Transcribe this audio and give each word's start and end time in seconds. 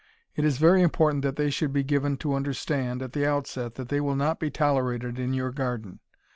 It 0.35 0.43
is 0.45 0.57
very 0.57 0.81
important 0.81 1.21
that 1.21 1.35
they 1.35 1.51
should 1.51 1.71
be 1.71 1.83
given 1.83 2.17
to 2.25 2.33
understand, 2.33 3.03
at 3.03 3.13
the 3.13 3.23
outset, 3.27 3.75
that 3.75 3.89
they 3.89 4.01
will 4.01 4.15
not 4.15 4.39
be 4.39 4.49
tolerated 4.49 5.19
in 5.19 5.31
your 5.31 5.51
garden. 5.51 5.99